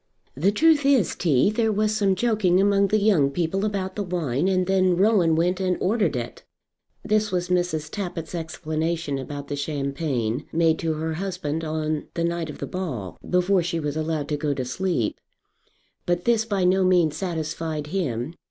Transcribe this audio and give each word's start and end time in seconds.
"The 0.33 0.51
truth 0.51 0.83
is, 0.83 1.13
T., 1.13 1.51
there 1.51 1.71
was 1.71 1.95
some 1.95 2.15
joking 2.15 2.59
among 2.59 2.87
the 2.87 2.97
young 2.97 3.29
people 3.29 3.63
about 3.63 3.95
the 3.95 4.01
wine, 4.01 4.47
and 4.47 4.65
then 4.65 4.97
Rowan 4.97 5.35
went 5.35 5.59
and 5.59 5.77
ordered 5.79 6.15
it." 6.15 6.41
This 7.05 7.31
was 7.31 7.49
Mrs. 7.49 7.87
Tappitt's 7.91 8.33
explanation 8.33 9.19
about 9.19 9.47
the 9.47 9.55
champagne, 9.55 10.45
made 10.51 10.79
to 10.79 10.93
her 10.93 11.13
husband 11.13 11.63
on 11.63 12.05
the 12.15 12.23
night 12.23 12.49
of 12.49 12.57
the 12.57 12.65
ball, 12.65 13.19
before 13.29 13.61
she 13.61 13.79
was 13.79 13.95
allowed 13.95 14.27
to 14.29 14.37
go 14.37 14.55
to 14.55 14.65
sleep. 14.65 15.21
But 16.07 16.25
this 16.25 16.45
by 16.45 16.63
no 16.63 16.83
means 16.83 17.15
satisfied 17.15 17.85
him. 17.85 18.33